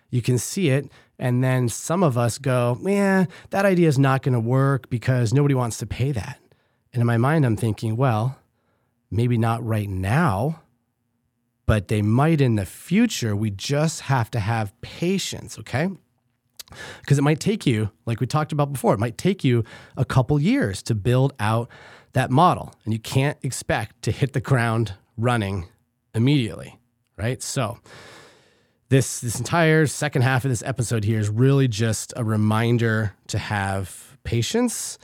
you 0.09 0.21
can 0.21 0.37
see 0.37 0.69
it 0.69 0.89
and 1.19 1.43
then 1.43 1.69
some 1.69 2.03
of 2.03 2.17
us 2.17 2.37
go, 2.37 2.77
yeah, 2.81 3.25
that 3.49 3.65
idea 3.65 3.87
is 3.87 3.97
not 3.97 4.23
going 4.23 4.33
to 4.33 4.39
work 4.39 4.89
because 4.89 5.33
nobody 5.33 5.53
wants 5.53 5.77
to 5.77 5.85
pay 5.85 6.11
that. 6.11 6.39
And 6.93 7.01
in 7.01 7.07
my 7.07 7.17
mind, 7.17 7.45
I'm 7.45 7.57
thinking, 7.57 7.95
well, 7.95 8.37
maybe 9.11 9.37
not 9.37 9.63
right 9.63 9.89
now, 9.89 10.61
but 11.67 11.89
they 11.89 12.01
might 12.01 12.41
in 12.41 12.55
the 12.55 12.65
future. 12.65 13.35
We 13.35 13.51
just 13.51 14.01
have 14.01 14.31
to 14.31 14.39
have 14.39 14.73
patience, 14.81 15.59
okay? 15.59 15.89
Because 17.01 17.19
it 17.19 17.21
might 17.21 17.39
take 17.39 17.67
you, 17.67 17.91
like 18.07 18.19
we 18.19 18.25
talked 18.25 18.51
about 18.51 18.73
before, 18.73 18.95
it 18.95 18.99
might 18.99 19.17
take 19.17 19.43
you 19.43 19.63
a 19.95 20.03
couple 20.03 20.39
years 20.39 20.81
to 20.83 20.95
build 20.95 21.33
out 21.39 21.69
that 22.13 22.31
model. 22.31 22.73
And 22.83 22.93
you 22.93 22.99
can't 22.99 23.37
expect 23.43 24.01
to 24.03 24.11
hit 24.11 24.33
the 24.33 24.41
ground 24.41 24.93
running 25.17 25.67
immediately, 26.15 26.79
right? 27.17 27.43
So, 27.43 27.77
this 28.89 29.19
this 29.19 29.37
entire 29.37 29.85
second 29.85 30.21
half 30.21 30.45
of 30.45 30.49
this 30.49 30.63
episode 30.63 31.03
here 31.03 31.19
is 31.19 31.27
really 31.27 31.67
just 31.67 32.13
a 32.15 32.23
reminder 32.23 33.13
to 33.27 33.37
have 33.37 34.17
patience 34.23 34.97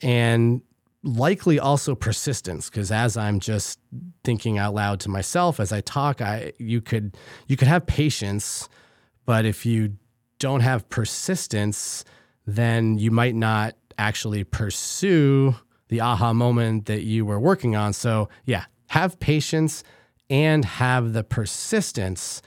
and 0.00 0.62
likely 1.02 1.58
also 1.58 1.94
persistence 1.94 2.68
because 2.68 2.92
as 2.92 3.16
i'm 3.16 3.40
just 3.40 3.78
thinking 4.22 4.58
out 4.58 4.74
loud 4.74 5.00
to 5.00 5.08
myself 5.08 5.58
as 5.58 5.72
i 5.72 5.80
talk 5.80 6.20
i 6.20 6.52
you 6.58 6.80
could 6.80 7.16
you 7.46 7.56
could 7.56 7.68
have 7.68 7.86
patience 7.86 8.68
but 9.24 9.46
if 9.46 9.64
you 9.64 9.96
don't 10.38 10.60
have 10.60 10.86
persistence 10.90 12.04
then 12.46 12.98
you 12.98 13.10
might 13.10 13.34
not 13.34 13.74
actually 13.96 14.44
pursue 14.44 15.54
the 15.88 16.00
aha 16.00 16.34
moment 16.34 16.84
that 16.84 17.02
you 17.02 17.24
were 17.24 17.40
working 17.40 17.74
on 17.74 17.92
so 17.94 18.28
yeah 18.44 18.64
have 18.88 19.18
patience 19.20 19.82
and 20.30 20.64
have 20.64 21.12
the 21.12 21.24
persistence 21.24 22.40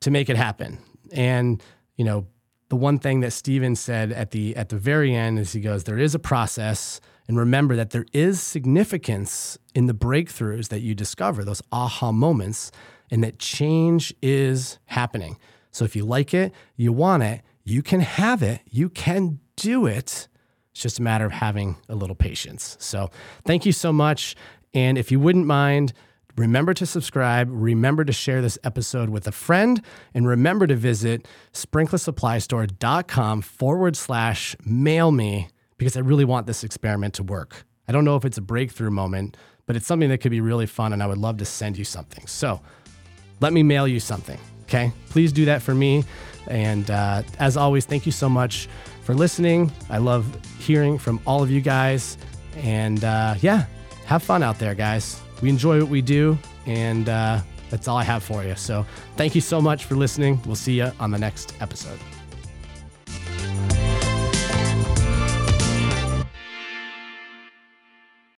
to 0.00 0.10
make 0.10 0.28
it 0.28 0.36
happen. 0.36 0.78
And, 1.12 1.62
you 1.96 2.04
know, 2.04 2.26
the 2.68 2.76
one 2.76 2.98
thing 2.98 3.20
that 3.20 3.32
Steven 3.32 3.76
said 3.76 4.12
at 4.12 4.30
the 4.30 4.56
at 4.56 4.68
the 4.68 4.76
very 4.76 5.14
end 5.14 5.38
is 5.38 5.52
he 5.52 5.60
goes, 5.60 5.84
there 5.84 5.98
is 5.98 6.14
a 6.14 6.18
process. 6.18 7.00
And 7.26 7.38
remember 7.38 7.74
that 7.76 7.90
there 7.90 8.04
is 8.12 8.40
significance 8.40 9.56
in 9.74 9.86
the 9.86 9.94
breakthroughs 9.94 10.68
that 10.68 10.80
you 10.80 10.94
discover, 10.94 11.42
those 11.42 11.62
aha 11.72 12.12
moments, 12.12 12.70
and 13.10 13.24
that 13.24 13.38
change 13.38 14.14
is 14.20 14.78
happening. 14.86 15.38
So 15.70 15.84
if 15.84 15.96
you 15.96 16.04
like 16.04 16.34
it, 16.34 16.52
you 16.76 16.92
want 16.92 17.22
it, 17.22 17.40
you 17.64 17.82
can 17.82 18.00
have 18.00 18.42
it, 18.42 18.60
you 18.70 18.90
can 18.90 19.40
do 19.56 19.86
it. 19.86 20.28
It's 20.72 20.82
just 20.82 20.98
a 20.98 21.02
matter 21.02 21.24
of 21.24 21.32
having 21.32 21.76
a 21.88 21.94
little 21.94 22.14
patience. 22.14 22.76
So 22.78 23.10
thank 23.46 23.64
you 23.64 23.72
so 23.72 23.92
much. 23.92 24.36
And 24.74 24.98
if 24.98 25.10
you 25.10 25.18
wouldn't 25.18 25.46
mind, 25.46 25.92
Remember 26.36 26.74
to 26.74 26.84
subscribe, 26.84 27.48
remember 27.50 28.04
to 28.04 28.12
share 28.12 28.42
this 28.42 28.58
episode 28.64 29.08
with 29.08 29.28
a 29.28 29.32
friend, 29.32 29.80
and 30.14 30.26
remember 30.26 30.66
to 30.66 30.74
visit 30.74 31.28
sprinklersupplystore.com 31.52 33.42
forward 33.42 33.96
slash 33.96 34.56
mail 34.64 35.12
me 35.12 35.48
because 35.78 35.96
I 35.96 36.00
really 36.00 36.24
want 36.24 36.48
this 36.48 36.64
experiment 36.64 37.14
to 37.14 37.22
work. 37.22 37.64
I 37.86 37.92
don't 37.92 38.04
know 38.04 38.16
if 38.16 38.24
it's 38.24 38.38
a 38.38 38.42
breakthrough 38.42 38.90
moment, 38.90 39.36
but 39.66 39.76
it's 39.76 39.86
something 39.86 40.08
that 40.08 40.18
could 40.18 40.32
be 40.32 40.40
really 40.40 40.66
fun, 40.66 40.92
and 40.92 41.04
I 41.04 41.06
would 41.06 41.18
love 41.18 41.36
to 41.36 41.44
send 41.44 41.78
you 41.78 41.84
something. 41.84 42.26
So 42.26 42.60
let 43.40 43.52
me 43.52 43.62
mail 43.62 43.86
you 43.86 44.00
something, 44.00 44.38
okay? 44.62 44.92
Please 45.10 45.30
do 45.30 45.44
that 45.44 45.62
for 45.62 45.74
me. 45.74 46.02
And 46.48 46.90
uh, 46.90 47.22
as 47.38 47.56
always, 47.56 47.86
thank 47.86 48.06
you 48.06 48.12
so 48.12 48.28
much 48.28 48.68
for 49.02 49.14
listening. 49.14 49.70
I 49.88 49.98
love 49.98 50.26
hearing 50.58 50.98
from 50.98 51.20
all 51.28 51.44
of 51.44 51.50
you 51.50 51.60
guys. 51.60 52.18
And 52.56 53.04
uh, 53.04 53.36
yeah, 53.40 53.66
have 54.06 54.22
fun 54.24 54.42
out 54.42 54.58
there, 54.58 54.74
guys 54.74 55.23
we 55.42 55.48
enjoy 55.48 55.80
what 55.80 55.88
we 55.88 56.02
do, 56.02 56.38
and 56.66 57.08
uh, 57.08 57.40
that's 57.70 57.88
all 57.88 57.96
I 57.96 58.04
have 58.04 58.22
for 58.22 58.44
you. 58.44 58.54
So 58.54 58.86
thank 59.16 59.34
you 59.34 59.40
so 59.40 59.60
much 59.60 59.84
for 59.84 59.94
listening. 59.94 60.40
We'll 60.46 60.54
see 60.56 60.74
you 60.78 60.92
on 61.00 61.10
the 61.10 61.18
next 61.18 61.54
episode. 61.60 61.98